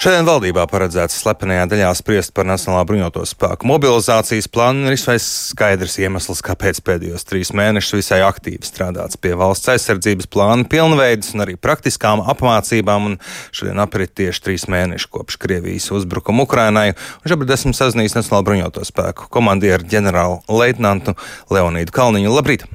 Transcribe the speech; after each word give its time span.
Šodien 0.00 0.24
valdībā 0.24 0.62
paredzēts 0.64 1.18
slepenajā 1.20 1.66
daļā 1.68 1.90
spriest 1.98 2.32
par 2.32 2.46
Nacionālā 2.48 2.86
bruņoto 2.88 3.20
spēku 3.28 3.68
mobilizācijas 3.68 4.46
plānu. 4.48 4.86
Ir 4.88 4.94
visai 4.94 5.18
skaidrs 5.20 5.98
iemesls, 6.00 6.40
kāpēc 6.46 6.80
pēdējos 6.86 7.28
trīs 7.28 7.50
mēnešus 7.52 7.98
visai 7.98 8.22
aktīvi 8.24 8.64
strādāts 8.64 9.20
pie 9.20 9.34
valsts 9.36 9.68
aizsardzības 9.74 10.30
plāna 10.32 10.64
pilnveidas 10.72 11.34
un 11.36 11.44
arī 11.44 11.58
praktiskām 11.60 12.24
apmācībām. 12.32 13.10
Un 13.10 13.20
šodien 13.52 13.84
aprit 13.84 14.16
tieši 14.16 14.46
trīs 14.48 14.68
mēneši 14.72 15.12
kopš 15.12 15.36
Krievijas 15.44 15.92
uzbrukuma 15.92 16.48
Ukrainai. 16.48 16.94
Un 17.20 17.34
šobrīd 17.34 17.52
esmu 17.60 17.76
sazinājies 17.76 18.16
Nacionālā 18.16 18.48
bruņoto 18.48 18.88
spēku 18.88 19.28
komandieru 19.28 19.84
ģenerāli 19.84 20.40
leitnantu 20.48 21.18
Leonīdu 21.52 22.00
Kalniņu. 22.00 22.38
Labrīt! 22.40 22.70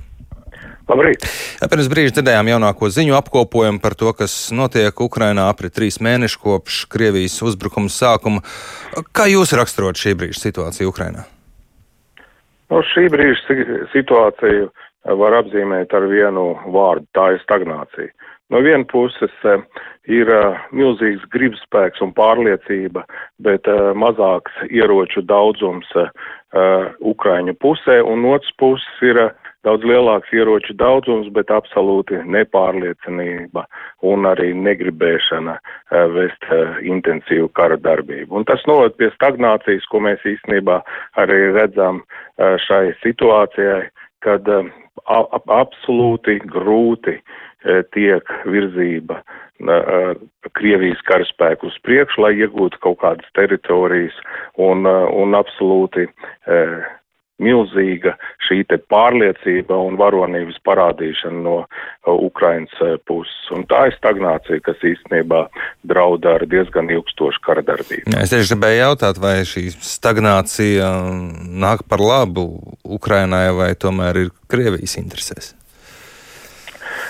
Labrīt! 0.85 1.23
Pirms 1.65 1.87
brīža 1.89 2.13
dzirdējām 2.13 2.49
jaunāko 2.51 2.91
ziņu 2.93 3.15
apkopojumu 3.17 3.81
par 3.81 3.95
to, 3.97 4.11
kas 4.13 4.33
notiek 4.53 4.99
Ukrainā 5.01 5.47
apri 5.49 5.71
trīs 5.73 5.97
mēneši 5.97 6.37
kopš 6.43 6.83
Krievijas 6.93 7.39
uzbrukuma 7.41 7.89
sākuma. 7.89 8.43
Kā 9.15 9.25
jūs 9.31 9.55
raksturot 9.57 9.97
šī 9.97 10.13
brīža 10.19 10.43
situāciju 10.43 10.91
Ukrainā? 10.91 11.23
No 12.69 12.83
nu, 12.83 12.85
šī 12.91 13.07
brīža 13.13 13.57
situāciju 13.95 14.69
var 15.17 15.39
apzīmēt 15.39 15.93
ar 15.97 16.05
vienu 16.11 16.51
vārdu- 16.73 17.09
tā 17.17 17.31
ir 17.33 17.41
stagnācija. 17.41 18.13
No 18.53 18.61
vienas 18.61 18.85
puses 18.91 19.33
eh, 19.43 19.65
ir 20.05 20.29
uh, 20.29 20.59
milzīgs 20.69 21.25
gribspēks 21.33 22.01
un 22.05 22.13
pārliecība, 22.13 23.07
bet 23.41 23.65
mazāks 23.97 24.53
ieroču 24.69 25.25
daudzums 25.25 25.89
Ukraiņu 27.01 27.55
pusē, 27.59 27.97
un 28.05 28.23
otrs 28.29 28.53
puses 28.61 29.01
ir 29.01 29.17
daudz 29.65 29.85
lielāks 29.87 30.31
ieroču 30.35 30.75
daudzums, 30.77 31.29
bet 31.35 31.51
absolūti 31.53 32.21
nepārliecinība 32.31 33.65
un 34.05 34.27
arī 34.29 34.51
negribēšana 34.57 35.57
uh, 35.57 36.05
vest 36.15 36.49
uh, 36.51 36.77
intensīvu 36.85 37.49
kara 37.57 37.77
darbību. 37.81 38.31
Un 38.37 38.47
tas 38.49 38.63
noved 38.69 38.97
pie 38.99 39.11
stagnācijas, 39.15 39.87
ko 39.91 40.03
mēs 40.05 40.23
īstenībā 40.25 40.81
arī 41.21 41.39
redzam 41.57 42.03
uh, 42.03 42.55
šai 42.67 42.93
situācijai, 43.03 43.87
kad 44.25 44.47
absolūti 45.05 46.39
grūti 46.49 47.19
tiek 47.93 48.29
virzība 48.49 49.19
Krievijas 50.57 51.01
karaspēku 51.05 51.69
uz 51.69 51.75
priekšu, 51.85 52.23
lai 52.23 52.31
iegūtu 52.39 52.79
kaut 52.81 52.97
kādas 53.03 53.29
teritorijas 53.37 54.17
un, 54.57 54.85
un 54.89 55.37
absolūti 55.37 56.07
milzīga 57.41 58.15
šī 58.47 58.61
te 58.69 58.77
pārliecība 58.91 59.77
un 59.87 59.97
varonības 59.99 60.61
parādīšana 60.67 61.41
no 61.43 61.55
uh, 61.63 62.13
Ukrainas 62.13 62.71
uh, 62.81 62.95
puses. 63.07 63.35
Un 63.55 63.65
tā 63.69 63.87
ir 63.89 63.97
stagnācija, 63.97 64.61
kas 64.65 64.85
īstenībā 64.87 65.45
drauda 65.87 66.37
ar 66.39 66.47
diezgan 66.49 66.89
ilgstošu 66.95 67.43
kara 67.45 67.65
darbību. 67.65 68.15
Es 68.21 68.31
tieši 68.31 68.53
gribēju 68.53 68.81
jautāt, 68.83 69.19
vai 69.21 69.37
šī 69.47 69.67
stagnācija 69.75 70.93
nāk 71.65 71.85
par 71.89 72.03
labu 72.03 72.47
Ukrainai 72.85 73.49
vai 73.57 73.73
tomēr 73.75 74.25
ir 74.25 74.33
Krievijas 74.51 74.97
interesēs? 75.01 75.53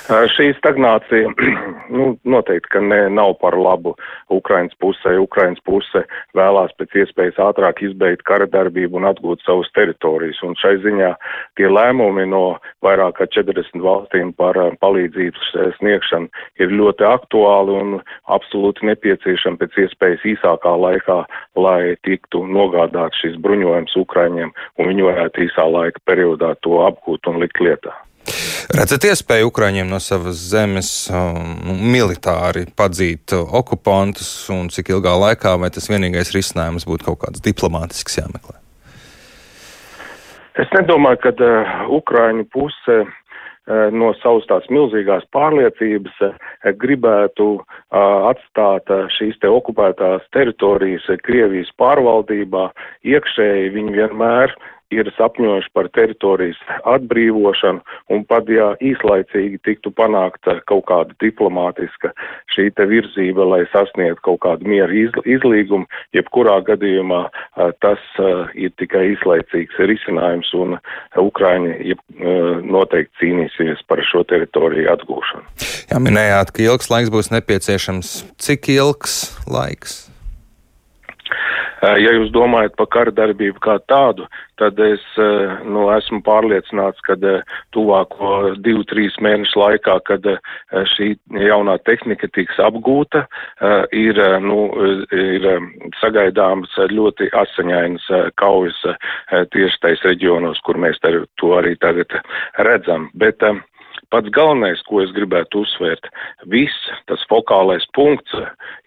Šī 0.06 0.52
stagnācija 0.60 1.32
nu, 1.98 2.12
noteikti, 2.30 2.70
ka 2.76 2.82
ne, 2.82 3.08
nav 3.10 3.32
par 3.42 3.56
labu 3.58 3.96
Ukrainas 4.30 4.76
pusē. 4.78 5.16
Ukrainas 5.18 5.62
puse 5.66 6.04
vēlās 6.38 6.76
pēc 6.78 6.94
iespējas 7.02 7.40
ātrāk 7.42 7.82
izbeigt 7.88 8.22
kara 8.30 8.46
darbību 8.46 9.00
un 9.00 9.10
atgūt 9.10 9.42
savus 9.48 9.72
teritorijas. 9.74 10.44
Un 10.46 10.54
šai 10.62 10.76
ziņā 10.86 11.10
tie 11.58 11.72
lēmumi 11.72 12.28
no 12.30 12.44
vairāk 12.86 13.18
kā 13.18 13.30
40 13.34 13.82
valstīm 13.82 14.34
par 14.38 14.60
palīdzības 14.86 15.52
sniegšanu 15.80 16.30
ir 16.62 16.78
ļoti 16.78 17.10
aktuāli 17.10 17.82
un 17.82 18.00
absolūti 18.38 18.86
nepieciešami 18.92 19.62
pēc 19.64 19.84
iespējas 19.88 20.30
īsākā 20.36 20.78
laikā, 20.86 21.22
lai 21.58 21.96
tiktu 22.06 22.46
nogādāt 22.46 23.18
šis 23.24 23.42
bruņojums 23.42 23.98
Ukraiņiem 24.06 24.54
un 24.54 24.94
viņi 24.94 25.10
varētu 25.10 25.48
īsā 25.50 25.66
laika 25.66 26.04
periodā 26.06 26.54
to 26.62 26.84
apgūt 26.86 27.32
un 27.32 27.42
likt 27.42 27.64
lietā. 27.64 28.05
Redzat 28.76 29.06
iespēju 29.12 29.52
Ukraiņiem 29.52 29.90
no 29.92 30.00
savas 30.02 30.40
zemes 30.52 30.92
um, 31.14 31.80
militāri 31.94 32.66
padzīt 32.78 33.36
okupantus 33.36 34.32
un 34.54 34.70
cik 34.74 34.94
ilgā 34.96 35.14
laikā, 35.28 35.56
vai 35.62 35.70
tas 35.74 35.90
vienīgais 35.92 36.34
risinājums 36.36 36.88
būtu 36.90 37.12
kaut 37.12 37.22
kāds 37.26 37.44
diplomātisks 37.46 38.18
jāmeklē? 38.22 38.58
Es 40.56 40.72
nedomāju, 40.72 41.20
ka 41.26 41.32
uh, 41.44 41.72
Ukraiņu 41.98 42.46
puse 42.54 42.98
uh, 43.04 43.10
no 43.92 44.14
savas 44.22 44.48
tās 44.48 44.68
milzīgās 44.72 45.26
pārliecības 45.36 46.22
uh, 46.24 46.38
gribētu 46.80 47.48
uh, 47.60 48.30
atstāt 48.32 48.88
uh, 48.94 49.10
šīs 49.18 49.36
te 49.44 49.52
okupētās 49.52 50.24
teritorijas 50.36 51.10
Krievijas 51.28 51.74
pārvaldībā. 51.82 52.70
Iekšēji 53.04 53.74
viņi 53.76 53.98
vienmēr 54.00 54.56
ir 54.94 55.10
sapņojuši 55.18 55.72
par 55.74 55.90
teritorijas 55.96 56.60
atbrīvošanu, 56.88 57.82
un 58.14 58.24
pat 58.30 58.50
ja 58.52 58.72
īslaicīgi 58.84 59.60
tiktu 59.66 59.92
panākta 59.96 60.60
kaut 60.70 60.86
kāda 60.90 61.16
diplomātiska 61.24 62.12
šī 62.54 62.70
te 62.78 62.88
virzība, 62.90 63.48
lai 63.50 63.64
sasniegtu 63.74 64.22
kaut 64.30 64.42
kādu 64.46 64.70
mieru 64.70 65.06
izlīgumu, 65.26 65.90
jebkurā 66.16 66.60
gadījumā 66.70 67.26
tas 67.84 68.02
ir 68.54 68.74
tikai 68.80 69.08
īslaicīgs 69.16 69.82
risinājums, 69.92 70.54
un 70.58 70.78
Ukraiņi 71.20 71.98
noteikti 72.66 73.24
cīnīsies 73.24 73.86
par 73.90 74.04
šo 74.06 74.26
teritoriju 74.30 74.92
atgūšanu. 74.96 75.48
Jā, 75.92 76.02
minējāt, 76.02 76.54
ka 76.56 76.66
ilgs 76.66 76.92
laiks 76.94 77.14
būs 77.14 77.32
nepieciešams. 77.34 78.18
Cik 78.42 78.70
ilgs 78.78 79.24
laiks? 79.50 80.06
Eh, 81.84 81.98
ja 82.00 82.14
jūs 82.16 82.32
domājat 82.36 82.76
par 82.80 82.88
kara 82.94 83.12
darbību 83.16 83.60
kā 83.64 83.76
tādu, 83.90 84.28
tad 84.60 84.80
es 84.80 85.04
eh, 85.20 85.56
nu, 85.68 85.88
esmu 85.92 86.22
pārliecināts, 86.26 87.02
ka 87.08 87.18
eh, 87.20 87.44
tuvāko 87.76 88.56
divu, 88.64 88.86
trīs 88.88 89.18
mēnešu 89.24 89.60
laikā, 89.60 89.98
kad 90.08 90.28
šī 90.96 91.12
jaunā 91.42 91.78
tehnika 91.88 92.28
tiks 92.34 92.58
apgūta, 92.62 93.26
ir, 93.96 94.20
nu, 94.44 94.58
ir 95.16 95.46
sagaidāmas 96.00 96.74
ļoti 96.92 97.30
asaņainas 97.36 98.08
kaujas 98.40 98.80
tieši 99.54 99.82
tais 99.84 100.04
reģionos, 100.08 100.62
kur 100.66 100.80
mēs 100.82 101.00
to 101.40 101.54
arī 101.58 101.76
tagad 101.82 102.16
redzam. 102.68 103.10
Bet, 103.14 103.44
Pats 104.14 104.32
galvenais, 104.36 104.82
ko 104.90 105.02
es 105.04 105.14
gribētu 105.16 105.64
uzsvērt, 105.66 106.10
viss 106.52 106.92
tas 107.10 107.24
fokālais 107.32 107.86
punkts 107.98 108.36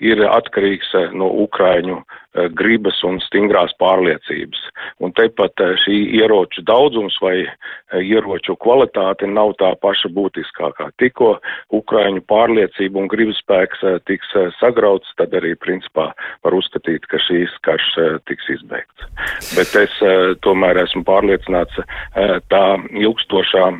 ir 0.05 0.23
atkarīgs 0.29 0.95
no 1.17 1.31
Ukraiņu 1.47 2.03
Eh, 2.39 2.47
gribas 2.53 2.99
un 3.09 3.17
stingrās 3.25 3.73
pārliecības. 3.81 4.61
Un 5.01 5.15
tepat 5.17 5.62
eh, 5.65 5.73
šī 5.81 5.97
ieroču 6.21 6.62
daudzums 6.69 7.17
vai 7.25 7.39
eh, 7.41 7.55
ieroču 8.05 8.53
kvalitāte 8.61 9.27
nav 9.31 9.55
tā 9.59 9.71
paša 9.81 10.11
būtiskākā. 10.12 10.91
Tikko 11.01 11.31
Ukraiņu 11.81 12.23
pārliecība 12.31 13.00
un 13.00 13.09
gribas 13.11 13.41
spēks 13.43 13.83
tiks 14.11 14.37
sagrauts, 14.59 15.09
tad 15.17 15.33
arī 15.41 15.55
principā 15.56 16.11
var 16.45 16.59
uzskatīt, 16.59 17.09
ka 17.09 17.21
šīs 17.25 17.56
karš 17.67 17.89
tiks 18.29 18.53
izbeigts. 18.59 19.09
Bet 19.56 19.75
es 19.81 19.97
tomēr 20.45 20.83
esmu 20.85 21.06
pārliecināts 21.09 21.81
tā 22.53 22.65
ilgstošā 22.93 23.71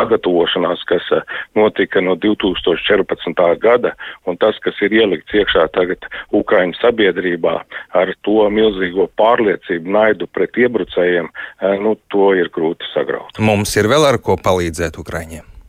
sagatavošanās, 0.00 0.84
kas 0.88 1.06
eh, 1.12 1.36
notika 1.58 2.00
no 2.04 2.16
2014. 2.16 3.44
gada, 3.60 3.94
un 4.26 4.38
tas, 4.40 4.58
kas 4.64 4.78
ir 4.84 4.94
ielikts 5.00 5.34
iekšā 5.34 5.68
tagad 5.76 6.06
Ukraiņu 6.32 6.78
sabiedrībā 6.80 7.56
ar 8.00 8.14
to 8.24 8.48
milzīgo 8.52 9.10
pārliecību, 9.20 9.90
naidu 9.90 10.28
pret 10.32 10.56
iebrucējiem, 10.56 11.30
eh, 11.30 11.78
nu, 11.82 11.96
to 12.12 12.32
ir 12.38 12.50
grūti 12.54 12.88
sagraut. 12.94 13.38
Mums 13.38 13.76
ir 13.76 13.90
vēl 13.90 14.08
ar 14.08 14.20
ko 14.22 14.38
palīdzēt 14.40 15.00
Ukraiņiem. 15.00 15.59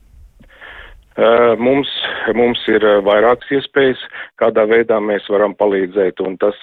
Mums, 1.60 1.90
mums 2.34 2.60
ir 2.72 2.84
vairākas 3.04 3.50
iespējas, 3.52 4.00
kādā 4.40 4.64
veidā 4.68 4.96
mēs 5.04 5.26
varam 5.28 5.52
palīdzēt, 5.58 6.22
un 6.24 6.38
tas 6.40 6.56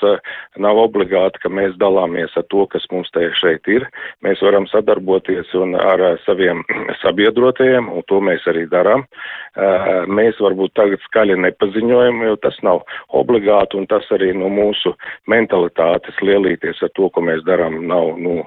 nav 0.57 0.79
obligāti, 0.81 1.41
ka 1.43 1.51
mēs 1.53 1.75
dalāmies 1.77 2.33
ar 2.39 2.47
to, 2.49 2.65
kas 2.71 2.87
mums 2.91 3.11
te 3.13 3.27
šeit 3.37 3.69
ir. 3.69 3.85
Mēs 4.25 4.41
varam 4.41 4.65
sadarboties 4.71 5.53
un 5.53 5.77
ar 5.77 6.01
saviem 6.25 6.63
sabiedrotajiem, 7.03 7.91
un 7.93 8.05
to 8.09 8.21
mēs 8.25 8.47
arī 8.49 8.65
darām. 8.71 9.05
Mēs 10.09 10.41
varbūt 10.41 10.73
tagad 10.79 11.03
skaļi 11.05 11.37
nepaziņojam, 11.45 12.23
jo 12.31 12.39
tas 12.41 12.57
nav 12.65 12.81
obligāti, 13.13 13.77
un 13.77 13.85
tas 13.91 14.07
arī 14.15 14.33
no 14.33 14.49
mūsu 14.49 14.95
mentalitātes 15.29 16.17
lielīties 16.25 16.81
ar 16.81 16.93
to, 16.97 17.11
ko 17.13 17.21
mēs 17.21 17.45
darām, 17.45 17.83
nav, 17.85 18.15
nu, 18.17 18.41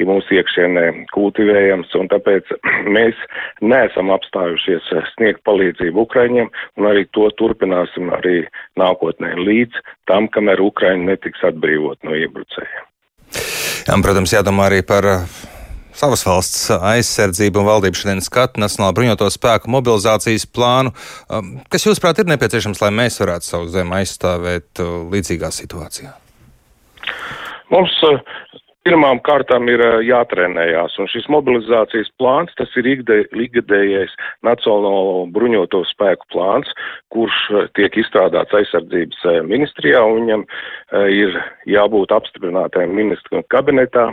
ir 0.00 0.08
mūsu 0.08 0.36
iekšienē 0.38 0.86
kultivējams, 1.14 1.92
un 2.00 2.10
tāpēc 2.12 2.50
mēs 2.96 3.18
neesam 3.60 4.12
apstājušies 4.14 4.90
sniegt 5.14 5.44
palīdzību 5.48 6.06
Ukraiņiem, 6.06 6.50
un 6.80 6.90
arī 6.90 7.06
to 7.16 7.28
turpināsim 7.40 8.12
arī 8.16 8.42
nākotnē 8.80 9.34
līdz 9.40 9.82
tam, 10.10 10.28
kamēr 10.32 10.62
Ukraiņa 10.70 11.12
netiks 11.12 11.46
atbrīvot 11.52 12.02
no 12.06 12.16
iebrucējiem. 12.18 12.86
Jā, 13.86 13.96
protams, 14.04 14.34
jādomā 14.34 14.68
arī 14.68 14.82
par 14.86 15.06
savas 15.96 16.22
valsts 16.26 16.68
aizsardzību 16.70 17.60
un 17.60 17.68
valdību 17.68 18.00
šodien 18.00 18.22
skata 18.24 18.60
Nacionālo 18.62 18.94
bruņoto 18.96 19.28
spēku 19.32 19.70
mobilizācijas 19.72 20.46
plānu. 20.54 20.94
Um, 21.28 21.52
kas, 21.72 21.86
jūsuprāt, 21.86 22.22
ir 22.22 22.30
nepieciešams, 22.30 22.80
lai 22.84 22.92
mēs 22.94 23.20
varētu 23.22 23.48
savu 23.48 23.70
zemi 23.72 23.98
aizstāvēt 24.00 24.82
uh, 24.82 24.92
līdzīgā 25.12 25.52
situācijā? 25.54 26.14
Mums 27.70 27.96
uh, 28.08 28.20
Pirmām 28.80 29.18
kārtām 29.20 29.66
ir 29.68 29.82
jātrenējās, 30.08 30.94
un 31.02 31.08
šis 31.12 31.26
mobilizācijas 31.28 32.08
plāns, 32.16 32.54
tas 32.56 32.72
ir 32.80 32.86
ikgadējais 32.88 34.14
Nacionālo 34.46 35.26
bruņoto 35.34 35.82
spēku 35.90 36.24
plāns, 36.32 36.70
kurš 37.12 37.36
tiek 37.76 37.98
izstrādāts 38.00 38.56
aizsardzības 38.56 39.44
ministrijā, 39.50 40.00
un 40.00 40.22
viņam 40.22 40.44
ir 41.12 41.36
jābūt 41.68 42.14
apstiprinātajam 42.16 42.94
ministru 42.96 43.42
kabinetā, 43.52 44.06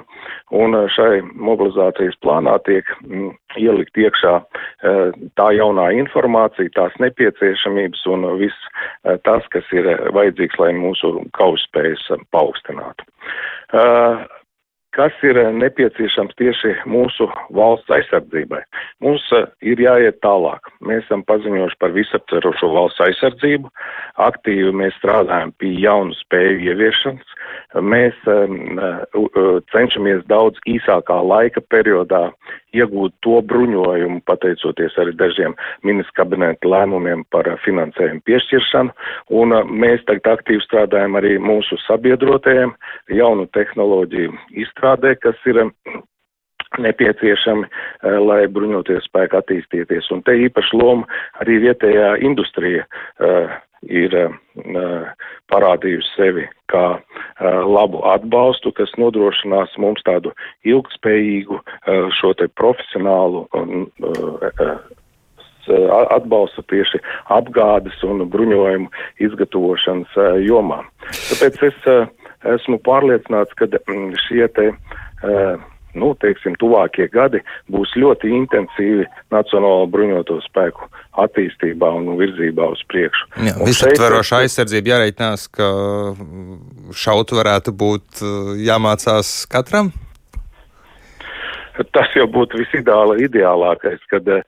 un 0.51 0.75
šai 0.97 1.21
mobilizācijas 1.31 2.19
plānā 2.19 2.57
tiek 2.67 2.91
ielikt 3.55 3.95
iekšā 4.03 4.33
tā 5.39 5.47
jaunā 5.55 5.93
informācija, 6.01 6.73
tās 6.75 6.97
nepieciešamības 6.99 8.03
un 8.11 8.27
viss 8.43 8.67
tas, 9.23 9.47
kas 9.55 9.71
ir 9.71 9.87
vajadzīgs, 10.11 10.59
lai 10.59 10.73
mūsu 10.75 11.21
kauspējas 11.39 12.03
paaugstinātu. 12.35 13.07
Kas 14.97 15.13
ir 15.21 15.37
eh, 15.37 15.51
nepieciešams 15.53 16.33
tieši 16.41 16.71
mūsu 16.89 17.27
valsts 17.53 17.91
aizsardzībai. 17.93 18.63
Mums 19.05 19.21
eh, 19.37 19.45
ir 19.61 19.81
jāiet 19.83 20.17
tālāk. 20.25 20.71
Mēs 20.81 21.03
esam 21.05 21.21
paziņojuši 21.29 21.77
par 21.83 21.93
visaptverošo 21.93 22.71
valsts 22.73 23.03
aizsardzību, 23.05 23.69
aktīvi 24.25 24.73
mēs 24.81 24.97
strādājam 24.97 25.53
pie 25.61 25.75
jaunu 25.83 26.17
spēju 26.17 26.63
ieviešanas, 26.71 27.35
mēs 27.83 28.17
um, 28.31 28.79
cenšamies 29.73 30.23
daudz 30.31 30.57
īsākā 30.69 31.17
laika 31.29 31.61
periodā 31.69 32.29
iegūt 32.75 33.15
to 33.25 33.39
bruņojumu, 33.49 34.21
pateicoties 34.27 34.97
arī 35.01 35.13
dažiem 35.17 35.55
ministra 35.87 36.23
kabineta 36.23 36.69
lēmumiem 36.69 37.23
par 37.33 37.49
finansējumu 37.63 38.23
piešķiršanu, 38.27 38.93
un 39.39 39.55
mēs 39.83 40.03
tagad 40.09 40.37
aktīvi 40.37 40.63
strādājam 40.65 41.17
arī 41.19 41.37
mūsu 41.41 41.79
sabiedrotajiem. 41.85 42.73
Jaunu 43.17 43.47
tehnoloģiju 43.55 44.35
izstrādē, 44.87 45.15
kas 45.19 45.35
ir 45.45 45.59
nepieciešami, 46.79 47.67
lai 48.03 48.47
bruņoties 48.47 49.07
spēku 49.07 49.37
attīstīties. 49.39 50.11
Un 50.11 50.21
te 50.23 50.35
īpaši 50.35 50.77
loma 50.77 51.07
arī 51.41 51.59
vietējā 51.63 52.17
industrija 52.21 52.85
uh, 52.85 53.49
ir 53.87 54.13
uh, 54.13 55.07
parādījusi 55.51 56.13
sevi 56.15 56.47
kā 56.67 56.99
labu 57.39 58.01
atbalstu, 58.03 58.71
kas 58.71 58.91
nodrošinās 58.97 59.77
mums 59.77 60.01
tādu 60.03 60.33
ilgspējīgu 60.65 61.61
šo 62.17 62.33
te 62.35 62.49
profesionālu 62.59 63.45
atbalstu 66.11 66.65
tieši 66.67 66.99
apgādes 67.31 68.03
un 68.03 68.25
bruņojumu 68.27 68.91
izgatavošanas 69.23 70.19
jomā. 70.43 70.81
Tāpēc 71.07 71.63
es 71.69 71.87
esmu 72.45 72.79
pārliecināts, 72.85 73.55
ka 73.57 73.69
mm, 73.69 74.13
šie 74.27 74.47
te 74.53 74.69
nu, 75.97 76.11
teiksim, 76.21 76.55
tuvākie 76.61 77.07
gadi 77.13 77.41
būs 77.73 77.95
ļoti 77.97 78.29
intensīvi 78.37 79.07
Nacionālo 79.33 79.87
bruņoto 79.91 80.39
spēku 80.45 80.89
attīstībā 81.23 81.89
un 81.97 82.11
virzībā 82.19 82.69
uz 82.75 82.83
priekšu. 82.91 83.29
Jā, 83.47 83.55
visaptveroša 83.65 84.43
aizsardzība 84.43 84.93
jāreikinās, 84.93 85.47
ka 85.49 85.69
šaut 86.93 87.33
varētu 87.39 87.73
būt 87.73 88.21
jāmācās 88.61 89.39
katram? 89.51 89.91
Tas 91.95 92.13
jau 92.15 92.25
būtu 92.31 92.59
visideāla, 92.61 93.17
ideālākais, 93.23 94.01
kad 94.11 94.27
uh, 94.31 94.41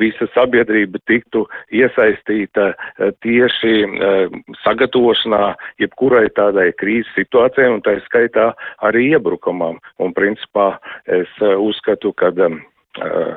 visa 0.00 0.28
sabiedrība 0.34 1.00
tiktu 1.10 1.44
iesaistīta 1.74 2.72
uh, 2.72 3.12
tieši 3.24 3.74
uh, 3.86 4.34
sagatavošanā 4.64 5.54
jebkurai 5.82 6.26
tādai 6.36 6.70
krīzes 6.80 7.12
situācijai 7.18 7.70
un 7.76 7.82
tā 7.86 7.98
skaitā 8.08 8.52
arī 8.82 9.12
iebrukumam. 9.14 9.80
Un 10.02 10.14
principā 10.16 10.76
es 11.06 11.30
uh, 11.40 11.56
uzskatu, 11.62 12.14
ka 12.16 12.32
uh, 12.34 13.34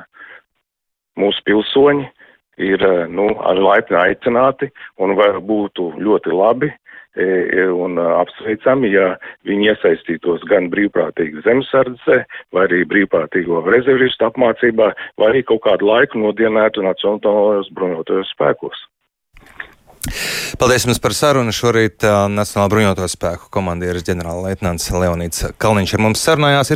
mūsu 1.19 1.45
pilsoņi 1.47 2.09
ir 2.65 2.83
nu, 3.11 3.27
ar 3.43 3.59
laipni 3.59 3.97
aicināti 3.99 4.69
un 5.03 5.15
būtu 5.15 5.91
ļoti 5.99 6.31
labi, 6.31 6.71
un 7.15 7.99
apsveicami, 8.01 8.91
ja 8.91 9.13
viņi 9.47 9.71
iesaistītos 9.71 10.43
gan 10.49 10.69
brīvprātīgi 10.73 11.45
zemesardzē, 11.45 12.17
vai 12.55 12.65
arī 12.67 12.83
brīvprātīgo 12.89 13.63
rezervistu 13.69 14.27
apmācībā, 14.27 14.91
vai 15.19 15.31
arī 15.31 15.45
kaut 15.47 15.63
kādu 15.67 15.87
laiku 15.91 16.19
nodienētu 16.23 16.83
nacionālajos 16.85 17.71
bruņotajos 17.77 18.35
spēkos. 18.35 18.83
Paldies 20.59 20.85
jums 20.85 21.01
par 21.01 21.15
sarunu. 21.17 21.53
Šorīt 21.55 22.05
Nacionālā 22.31 22.69
bruņoto 22.71 23.07
spēku 23.09 23.49
komandieris 23.53 24.05
ģenerāla 24.07 24.51
leitnants 24.51 24.91
Leonīts 24.93 25.47
Kalniņš 25.61 25.95
ar 25.97 26.03
mums 26.05 26.21
sarunājās. 26.23 26.71